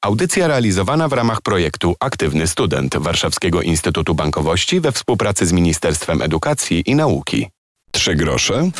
[0.00, 6.82] Audycja realizowana w ramach projektu Aktywny Student Warszawskiego Instytutu Bankowości we współpracy z Ministerstwem Edukacji
[6.86, 7.46] i Nauki.
[7.90, 8.70] Trzy grosze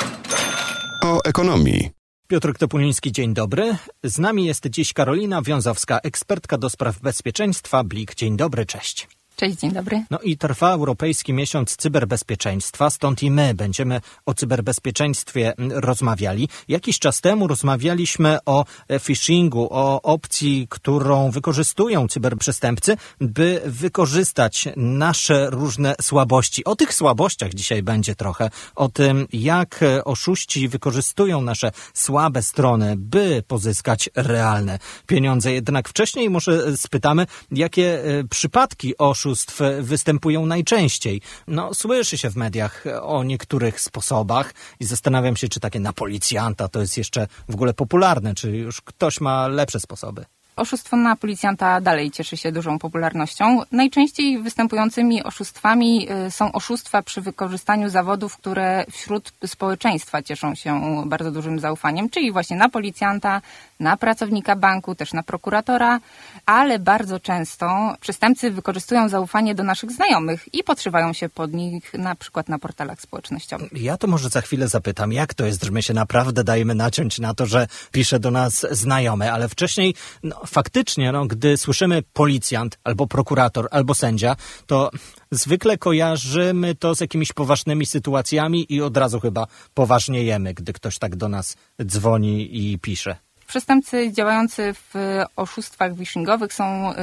[1.04, 1.90] o ekonomii.
[2.28, 3.76] Piotr Topuliński, dzień dobry.
[4.04, 8.14] Z nami jest dziś Karolina Wiązowska, ekspertka do spraw bezpieczeństwa Blik.
[8.14, 9.08] Dzień dobry, cześć.
[9.40, 10.04] Cześć, dzień dobry.
[10.10, 16.48] No i trwa Europejski Miesiąc Cyberbezpieczeństwa, stąd i my będziemy o cyberbezpieczeństwie rozmawiali.
[16.68, 18.64] Jakiś czas temu rozmawialiśmy o
[19.04, 26.64] phishingu, o opcji, którą wykorzystują cyberprzestępcy, by wykorzystać nasze różne słabości.
[26.64, 33.42] O tych słabościach dzisiaj będzie trochę, o tym, jak oszuści wykorzystują nasze słabe strony, by
[33.48, 35.52] pozyskać realne pieniądze.
[35.52, 41.20] Jednak wcześniej może spytamy, jakie e, przypadki oszustw oszustw występują najczęściej.
[41.46, 46.68] No, słyszy się w mediach o niektórych sposobach i zastanawiam się, czy takie na policjanta
[46.68, 50.24] to jest jeszcze w ogóle popularne, czy już ktoś ma lepsze sposoby.
[50.56, 53.62] Oszustwo na policjanta dalej cieszy się dużą popularnością.
[53.72, 61.30] Najczęściej występującymi oszustwami y, są oszustwa przy wykorzystaniu zawodów, które wśród społeczeństwa cieszą się bardzo
[61.30, 63.42] dużym zaufaniem, czyli właśnie na policjanta,
[63.80, 66.00] na pracownika banku, też na prokuratora,
[66.46, 72.14] ale bardzo często przestępcy wykorzystują zaufanie do naszych znajomych i podszywają się pod nich na
[72.14, 73.72] przykład na portalach społecznościowych.
[73.72, 77.18] Ja to może za chwilę zapytam, jak to jest, że my się naprawdę dajemy naciąć
[77.18, 82.78] na to, że pisze do nas znajomy, ale wcześniej no, faktycznie, no, gdy słyszymy policjant
[82.84, 84.90] albo prokurator albo sędzia, to
[85.30, 91.16] zwykle kojarzymy to z jakimiś poważnymi sytuacjami i od razu chyba poważniejemy, gdy ktoś tak
[91.16, 93.27] do nas dzwoni i pisze.
[93.48, 94.94] Przestępcy działający w
[95.36, 96.94] oszustwach phishingowych są y,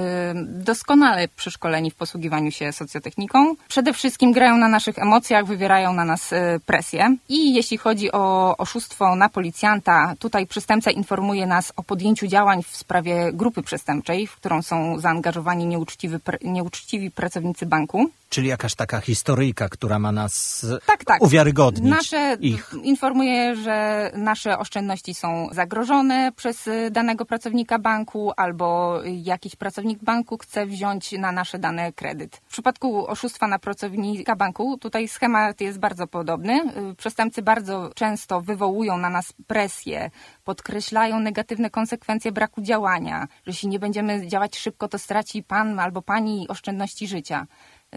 [0.46, 3.56] doskonale przeszkoleni w posługiwaniu się socjotechniką.
[3.68, 7.16] Przede wszystkim grają na naszych emocjach, wywierają na nas y, presję.
[7.30, 12.76] I jeśli chodzi o oszustwo na policjanta, tutaj przestępca informuje nas o podjęciu działań w
[12.78, 18.10] sprawie grupy przestępczej, w którą są zaangażowani nieuczciwi, nieuczciwi pracownicy banku.
[18.36, 21.22] Czyli jakaś taka historyjka, która ma nas tak, tak.
[21.24, 21.92] uwiarygodnić.
[21.92, 22.72] Nasze ich.
[22.84, 30.66] informuje, że nasze oszczędności są zagrożone przez danego pracownika banku, albo jakiś pracownik banku chce
[30.66, 32.36] wziąć na nasze dane kredyt.
[32.36, 36.62] W przypadku oszustwa na pracownika banku, tutaj schemat jest bardzo podobny.
[36.98, 40.10] Przestępcy bardzo często wywołują na nas presję,
[40.44, 46.02] podkreślają negatywne konsekwencje braku działania, że jeśli nie będziemy działać szybko, to straci pan albo
[46.02, 47.48] pani oszczędności życia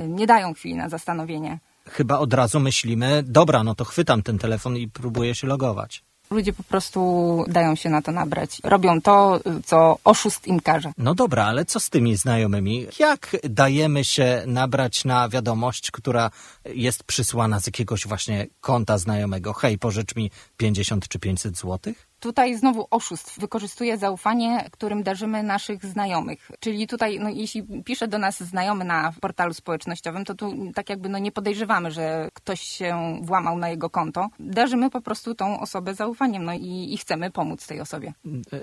[0.08, 1.58] nie dają chwili na zastanowienie.
[1.88, 6.04] Chyba od razu myślimy, dobra, no to chwytam ten telefon i próbuję się logować.
[6.30, 8.60] Ludzie po prostu dają się na to nabrać.
[8.64, 10.92] Robią to, co oszust im każe.
[10.98, 12.86] No dobra, ale co z tymi znajomymi?
[12.98, 16.30] Jak dajemy się nabrać na wiadomość, która
[16.64, 19.52] jest przysłana z jakiegoś właśnie konta znajomego?
[19.52, 22.07] Hej, pożycz mi 50 czy 500 złotych?
[22.20, 26.50] Tutaj znowu oszustw wykorzystuje zaufanie, którym darzymy naszych znajomych.
[26.60, 31.08] Czyli tutaj, no, jeśli pisze do nas znajomy na portalu społecznościowym, to tu tak jakby
[31.08, 34.28] no, nie podejrzewamy, że ktoś się włamał na jego konto.
[34.40, 38.12] Darzymy po prostu tą osobę zaufaniem no, i, i chcemy pomóc tej osobie.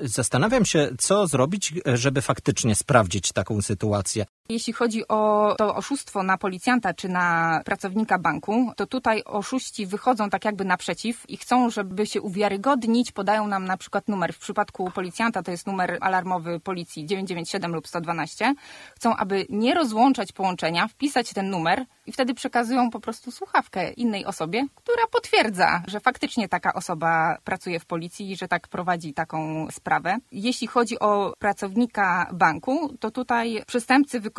[0.02, 4.26] Zastanawiam się, co zrobić, żeby faktycznie sprawdzić taką sytuację.
[4.50, 10.30] Jeśli chodzi o to oszustwo na policjanta czy na pracownika banku, to tutaj oszuści wychodzą
[10.30, 14.34] tak jakby naprzeciw i chcą, żeby się uwiarygodnić, podają nam na przykład numer.
[14.34, 18.56] W przypadku policjanta to jest numer alarmowy policji 997 lub 112.
[18.96, 24.26] Chcą, aby nie rozłączać połączenia, wpisać ten numer i wtedy przekazują po prostu słuchawkę innej
[24.26, 29.68] osobie, która potwierdza, że faktycznie taka osoba pracuje w policji i że tak prowadzi taką
[29.72, 30.18] sprawę.
[30.32, 34.35] Jeśli chodzi o pracownika banku, to tutaj przestępcy wykorzystują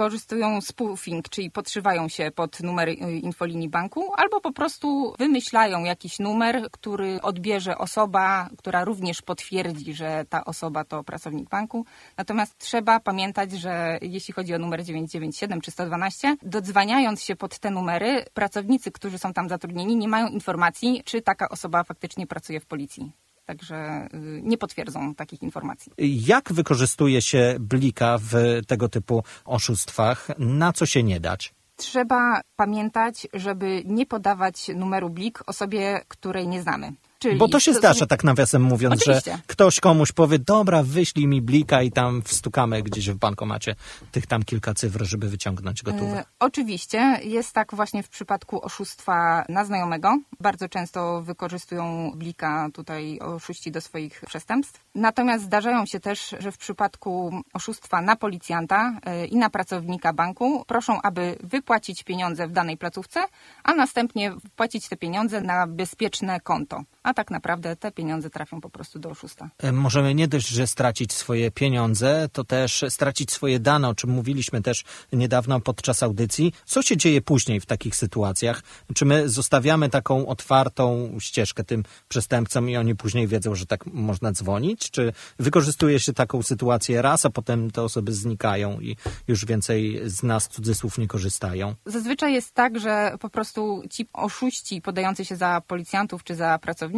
[0.60, 2.88] spoofing, czyli podszywają się pod numer
[3.22, 10.24] infolinii banku, albo po prostu wymyślają jakiś numer, który odbierze osoba, która również potwierdzi, że
[10.28, 11.86] ta osoba to pracownik banku.
[12.16, 17.70] Natomiast trzeba pamiętać, że jeśli chodzi o numer 997 czy 112, dodzwaniając się pod te
[17.70, 22.66] numery, pracownicy, którzy są tam zatrudnieni, nie mają informacji, czy taka osoba faktycznie pracuje w
[22.66, 23.25] policji.
[23.46, 25.92] Także y, nie potwierdzą takich informacji.
[26.32, 28.32] Jak wykorzystuje się blika w
[28.66, 30.28] tego typu oszustwach?
[30.38, 31.54] Na co się nie dać?
[31.76, 36.92] Trzeba pamiętać, żeby nie podawać numeru blik osobie, której nie znamy.
[37.18, 39.32] Czyli Bo to się zdarza, tak nawiasem mówiąc, Oczywiście.
[39.32, 43.74] że ktoś komuś powie, dobra, wyślij mi blika i tam wstukamy gdzieś w bankomacie
[44.12, 46.18] tych tam kilka cyfr, żeby wyciągnąć gotówkę.
[46.18, 47.20] E, oczywiście.
[47.22, 50.18] Jest tak właśnie w przypadku oszustwa na znajomego.
[50.40, 54.84] Bardzo często wykorzystują blika tutaj oszuści do swoich przestępstw.
[54.94, 60.64] Natomiast zdarzają się też, że w przypadku oszustwa na policjanta e, i na pracownika banku
[60.66, 63.24] proszą, aby wypłacić pieniądze w danej placówce,
[63.64, 68.70] a następnie wpłacić te pieniądze na bezpieczne konto a tak naprawdę te pieniądze trafią po
[68.70, 69.50] prostu do oszusta.
[69.58, 74.10] E, możemy nie dość, że stracić swoje pieniądze, to też stracić swoje dane, o czym
[74.10, 76.52] mówiliśmy też niedawno podczas audycji.
[76.64, 78.62] Co się dzieje później w takich sytuacjach?
[78.94, 84.32] Czy my zostawiamy taką otwartą ścieżkę tym przestępcom i oni później wiedzą, że tak można
[84.32, 84.90] dzwonić?
[84.90, 88.96] Czy wykorzystuje się taką sytuację raz, a potem te osoby znikają i
[89.28, 91.74] już więcej z nas cudzysłów nie korzystają?
[91.86, 96.95] Zazwyczaj jest tak, że po prostu ci oszuści podający się za policjantów czy za pracowników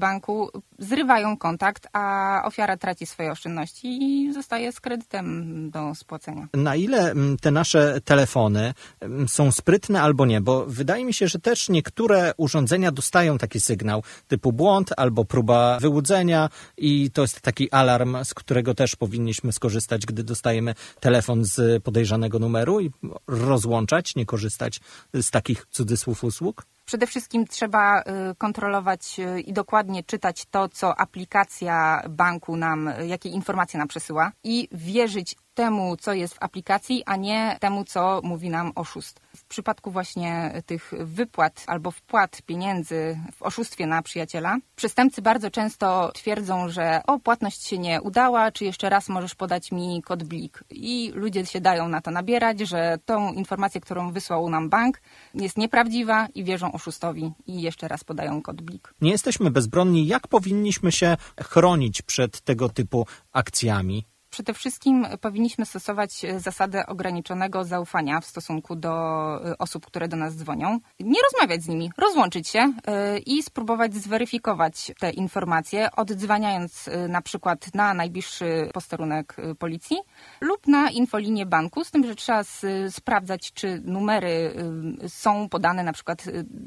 [0.00, 6.48] banku zrywają kontakt, a ofiara traci swoje oszczędności i zostaje z kredytem do spłacenia.
[6.54, 10.40] Na ile mm, te nasze telefony mm, są sprytne albo nie?
[10.40, 15.78] Bo wydaje mi się, że też niektóre urządzenia dostają taki sygnał typu błąd albo próba
[15.80, 21.82] wyłudzenia i to jest taki alarm, z którego też powinniśmy skorzystać, gdy dostajemy telefon z
[21.82, 22.90] podejrzanego numeru i
[23.26, 24.80] rozłączać, nie korzystać
[25.14, 26.66] z takich cudzysłów usług?
[26.90, 28.04] Przede wszystkim trzeba y,
[28.38, 34.68] kontrolować y, i dokładnie czytać to, co aplikacja banku nam, jakie informacje nam przesyła i
[34.72, 39.20] wierzyć temu, co jest w aplikacji, a nie temu, co mówi nam oszust.
[39.36, 46.12] W przypadku właśnie tych wypłat albo wpłat pieniędzy w oszustwie na przyjaciela, przestępcy bardzo często
[46.14, 50.64] twierdzą, że o, płatność się nie udała, czy jeszcze raz możesz podać mi kod BLIK.
[50.70, 55.00] I ludzie się dają na to nabierać, że tą informację, którą wysłał nam bank,
[55.34, 58.94] jest nieprawdziwa i wierzą oszustowi i jeszcze raz podają kod BLIK.
[59.00, 60.06] Nie jesteśmy bezbronni.
[60.06, 64.09] Jak powinniśmy się chronić przed tego typu akcjami?
[64.30, 68.90] Przede wszystkim powinniśmy stosować e, zasadę ograniczonego zaufania w stosunku do
[69.44, 70.78] e, osób, które do nas dzwonią.
[71.00, 77.74] Nie rozmawiać z nimi, rozłączyć się e, i spróbować zweryfikować te informacje, oddzwaniając na przykład
[77.74, 79.96] na najbliższy posterunek policji
[80.40, 82.42] lub na infolinię banku, z tym, że trzeba
[82.90, 84.54] sprawdzać, czy numery
[85.08, 86.24] są podane na przykład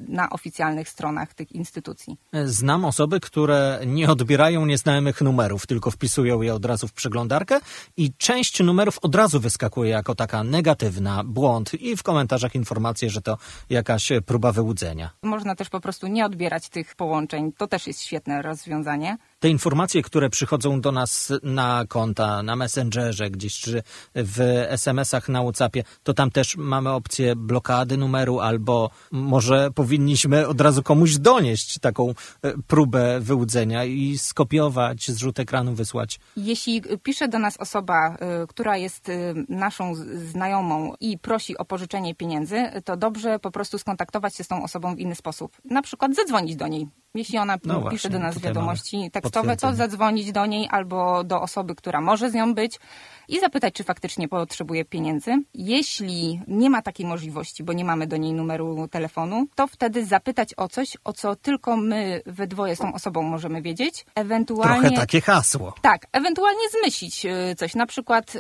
[0.08, 2.18] na oficjalnych stronach tych instytucji.
[2.46, 7.53] Znam osoby, które nie odbierają nieznajomych numerów, tylko wpisują je od razu w przeglądarkę
[7.98, 13.22] i część numerów od razu wyskakuje jako taka negatywna, błąd i w komentarzach informacje, że
[13.22, 13.38] to
[13.70, 15.10] jakaś próba wyłudzenia.
[15.24, 17.52] Można też po prostu nie odbierać tych połączeń.
[17.58, 23.30] To też jest świetne rozwiązanie te informacje, które przychodzą do nas na konta, na Messengerze
[23.30, 23.84] gdzieś, czy
[24.16, 30.62] w SMS-ach na WhatsAppie, to tam też mamy opcję blokady numeru, albo może powinniśmy od
[30.62, 32.14] razu komuś donieść taką e,
[32.68, 36.20] próbę wyłudzenia i skopiować, zrzut ekranu wysłać.
[36.38, 39.14] Jeśli pisze do nas osoba, e, która jest e,
[39.50, 39.96] naszą
[40.32, 44.96] znajomą i prosi o pożyczenie pieniędzy, to dobrze po prostu skontaktować się z tą osobą
[44.96, 45.58] w inny sposób.
[45.66, 49.76] Na przykład zadzwonić do niej jeśli ona no pisze właśnie, do nas wiadomości tekstowe, to
[49.76, 52.80] zadzwonić do niej albo do osoby, która może z nią być
[53.28, 55.32] i zapytać, czy faktycznie potrzebuje pieniędzy.
[55.54, 60.54] Jeśli nie ma takiej możliwości, bo nie mamy do niej numeru telefonu, to wtedy zapytać
[60.58, 64.06] o coś, o co tylko my we dwoje z tą osobą możemy wiedzieć.
[64.16, 64.82] Ewentualnie...
[64.82, 65.74] Trochę takie hasło.
[65.82, 67.76] Tak, ewentualnie zmyślić y, coś.
[67.76, 68.34] Na przykład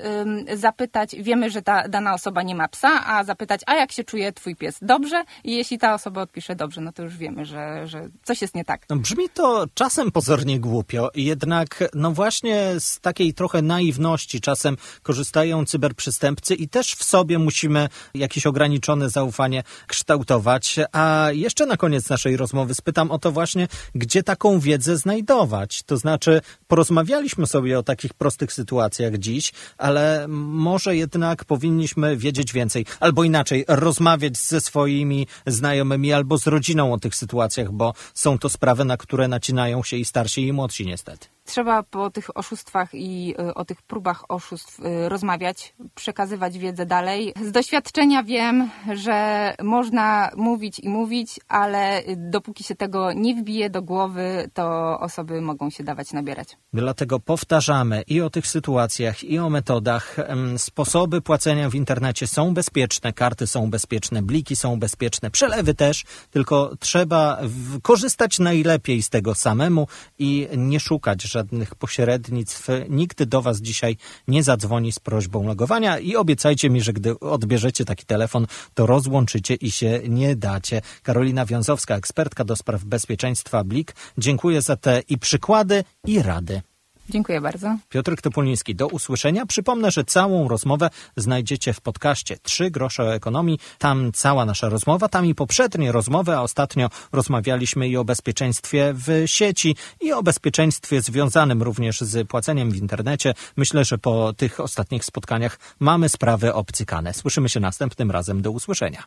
[0.54, 4.34] zapytać, wiemy, że ta dana osoba nie ma psa, a zapytać, a jak się czuje
[4.34, 4.78] twój pies?
[4.82, 5.24] Dobrze?
[5.44, 8.66] I jeśli ta osoba odpisze dobrze, no to już wiemy, że, że coś jest nie
[8.66, 8.86] tak.
[8.90, 10.83] No, brzmi to czasem pozornie głupio,
[11.16, 17.90] jednak no właśnie z takiej trochę naiwności czasem korzystają cyberprzestępcy i też w sobie musimy
[18.14, 20.76] jakieś ograniczone zaufanie kształtować.
[20.92, 25.84] A jeszcze na koniec naszej rozmowy spytam o to właśnie, gdzie taką wiedzę znajdować.
[25.84, 32.86] To znaczy, porozmawialiśmy sobie o takich prostych sytuacjach dziś, ale może jednak powinniśmy wiedzieć więcej.
[33.00, 38.50] Albo inaczej, rozmawiać ze swoimi znajomymi albo z rodziną o tych sytuacjach, bo są to
[38.50, 41.33] sprawy, na które nacinają się i starsi i młodsi niestety.
[41.46, 47.34] Trzeba po tych oszustwach i y, o tych próbach oszustw y, rozmawiać, przekazywać wiedzę dalej.
[47.42, 53.82] Z doświadczenia wiem, że można mówić i mówić, ale dopóki się tego nie wbije do
[53.82, 56.58] głowy, to osoby mogą się dawać nabierać.
[56.74, 60.16] Dlatego powtarzamy i o tych sytuacjach, i o metodach.
[60.58, 66.76] Sposoby płacenia w internecie są bezpieczne, karty są bezpieczne, bliki są bezpieczne, przelewy też, tylko
[66.80, 67.40] trzeba
[67.82, 69.88] korzystać najlepiej z tego samemu
[70.20, 72.68] i nie szukać żadnych pośrednictw.
[72.90, 73.98] Nikt do Was dzisiaj
[74.28, 79.56] nie zadzwoni z prośbą logowania i obiecajcie mi, że gdy odbierzecie taki telefon, to rozłączycie
[79.56, 80.82] i się nie dacie.
[81.04, 83.96] Karolina Wiązowska, ekspertka do spraw bezpieczeństwa Blik.
[84.18, 86.62] Dziękuję za te i przykłady, i rady.
[87.10, 87.78] Dziękuję bardzo.
[87.90, 89.46] Piotr Topuliński, do usłyszenia.
[89.46, 93.60] Przypomnę, że całą rozmowę znajdziecie w podcaście Trzy grosze o ekonomii.
[93.78, 99.24] Tam cała nasza rozmowa, tam i poprzednie rozmowy, a ostatnio rozmawialiśmy i o bezpieczeństwie w
[99.26, 103.34] sieci i o bezpieczeństwie związanym również z płaceniem w internecie.
[103.58, 107.14] Myślę, że po tych ostatnich spotkaniach mamy sprawy obcykane.
[107.14, 108.42] Słyszymy się następnym razem.
[108.42, 109.04] Do usłyszenia.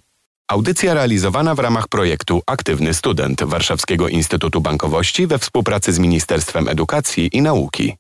[0.49, 7.31] Audycja realizowana w ramach projektu Aktywny Student Warszawskiego Instytutu Bankowości we współpracy z Ministerstwem Edukacji
[7.33, 7.97] i Nauki.